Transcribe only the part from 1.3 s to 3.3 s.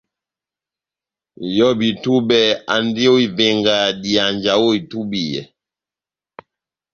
Nʼyobi-túbɛ andi ó